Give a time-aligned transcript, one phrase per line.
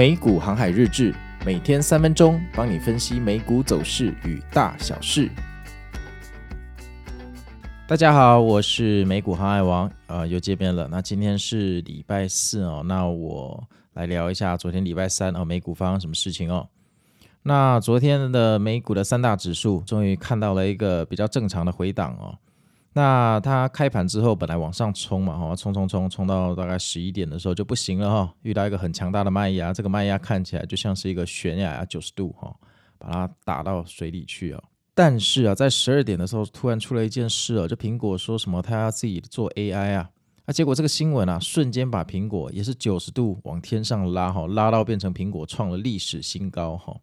[0.00, 5.28] 美股航海日志，每天三分钟，帮你分析美股走势与大小事。
[7.86, 10.88] 大家好，我是美股航海王，呃，又见面了。
[10.90, 13.62] 那今天是礼拜四哦，那我
[13.92, 16.66] 来聊一下昨天礼拜三哦，美股发生什么事情哦。
[17.42, 22.38] 那昨天的美股的三大指数终于看到了一个比较正常的回档哦。
[22.92, 32.52] 那它开盘之后本来往上冲嘛，哈，冲冲冲冲到大概十一点的时候就不行了哈，遇到一个很强大的卖压，这个卖压看起来就像是一个悬崖啊九十度哈，
[32.98, 34.62] 把它打到水里去啊。
[34.92, 40.10] 但是啊，在十二点的时候突然出了一件事啊，就苹果说什么它要自己做 AI 啊，
[40.44, 46.96] 那结果这个新闻啊瞬间把苹果也是九十度往天上拉哈，拉到变成苹果创了历史新高哈。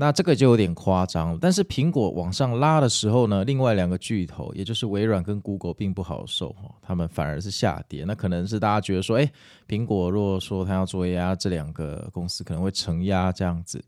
[0.00, 8.04] 那这个就有点夸张，但是苹果往上拉的时候呢，另外两个巨头，也就是微软跟 Google，并不好受哈，他们反而是下跌。
[8.04, 9.28] 那可能是大家觉得说，哎，
[9.66, 13.84] 苹果如果说它要做 AI，这两个公司可能会承压这样子。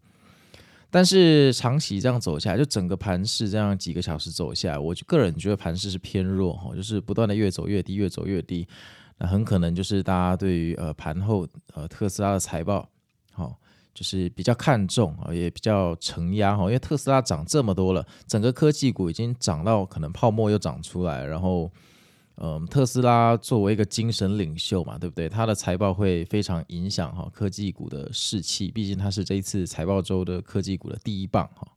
[0.90, 8.66] 但是长期这样走下来，就整个盘势这样几个小时走下来，我个人觉得盘势是偏弱哈，就是不断的越走越低，越走越低。
[9.18, 12.88] 那很可能就是大家对于呃盘后呃特斯拉的财报，
[13.30, 13.56] 好。
[13.92, 21.70] 就是比较看重啊，也比较承压哈，因为特斯拉涨这么多了，整个科技股已经涨到可能泡沫又涨出来，然后，
[22.36, 25.28] 嗯，特斯拉作为一个精神领袖嘛，对不对？
[25.28, 31.68] 它的财报会非常影响哈科技股的士气，毕竟它是这一次财报周的科技股的第一棒哈。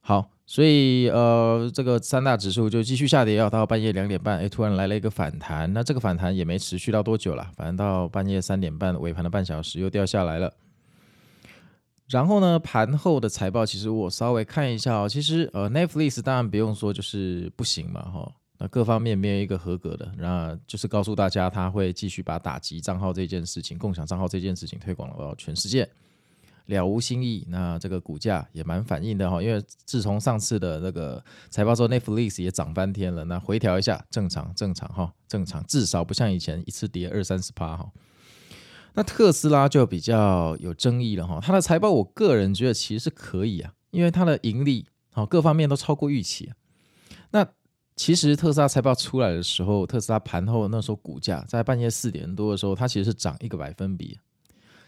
[0.00, 10.52] 好，所以呃，这个三大指数就继续下跌，要到半夜两点半，哎，突然来了一个反弹，那这个反弹也没持续到多久了，反正到半夜三点半尾盘的半小时又掉下来了。
[12.08, 25.86] 然后呢，盘后的财报其实我稍微看一下哦，其实呃，Netflix 当然不用说就是不行嘛哈，那各方面没有一个合格的，那就是告诉大家他会继续把打击账号这件事情、共享账号这件事情推广到全世界，
[26.64, 27.46] 了无新意。
[27.46, 37.86] 那这个股价也蛮反应的哈，因为自从上次的那个财报之后，Netflix 也涨翻天了，那回调一下正常正常哈，正常，至少不像以前一次跌二三十趴哈。
[38.98, 46.50] 那特斯拉就比较有争议了哈，它的财报我个人觉得其实是可以啊，因为它的盈利好各方面都超过预期。
[47.30, 47.46] 那
[47.94, 54.18] 其实特斯拉财报出来的时候，特斯拉盘后那时候股价在半夜四点多的时候，它其实是涨一个百分比。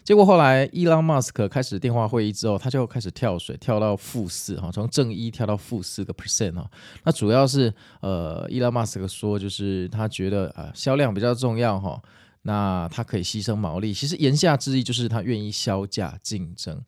[0.03, 6.69] 结果后来伊朗马斯克开始电话会议之后，他就开始跳水，跳到负四哈，从正一跳到负四个 percent 哈。
[7.05, 12.01] 那主要是呃，伊朗马斯克说就是他觉得啊销量比较重要哈。
[12.41, 16.81] 那它可以牺牲毛利，其实言下之意就是它愿意削价竞争，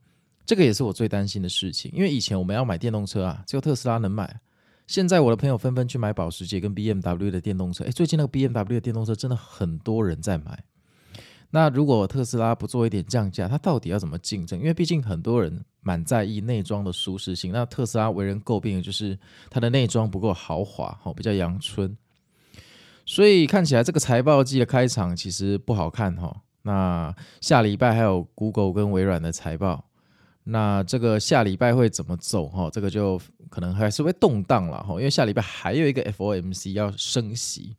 [0.45, 1.91] 这个也是我最担心的事情。
[1.93, 4.39] 因为以前我们要买电动车啊，只有特斯拉能买，
[4.87, 7.83] 现在我的朋友纷纷去买保时捷跟 BMW 的电动车。
[7.83, 10.63] 诶，最近那个 BMW 的电动车真的很多人在买。
[11.51, 14.57] 那如果特斯拉不做一点降价，它到底要怎么竞争？
[14.57, 17.51] 因为毕竟很多人蛮在意内装的舒适性。
[17.51, 19.15] 那特斯拉为人诟病的就是
[19.51, 21.95] 它的内装不够豪华，比较阳春。
[23.05, 26.41] 所以看起来这个财报季的开场其实不好看哈。
[26.63, 29.85] 那下礼拜还有 Google 跟微软的财报，
[30.45, 32.69] 那这个下礼拜会怎么走哈？
[32.69, 33.19] 这个就
[33.49, 34.93] 可能还是会动荡了哈。
[34.95, 37.75] 因为下礼拜还有一个 FOMC 要升息。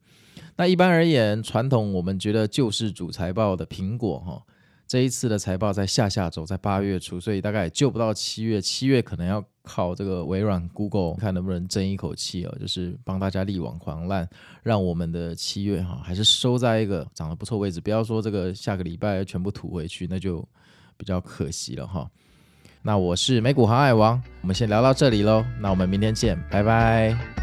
[0.57, 4.43] 那一般而言，传统我们觉得救世主财报的苹果哈。
[4.87, 8.61] 这一次的财报在下下周，在八月初，所以大概也救不到七月。
[8.61, 14.29] 七月可能要靠这个微软、Google 看能不能争一口气哦，就是帮大家力挽狂澜，
[14.63, 17.81] 让我们的七月哈还是收在一个长得不错位置。
[17.81, 20.47] 不要说这个下个礼拜全部吐回去，那就
[20.97, 22.09] 比较可惜了哈。
[22.83, 25.43] 那我是美股航海王，我们先聊到这里喽。
[25.59, 27.34] 那我们明天见，拜拜。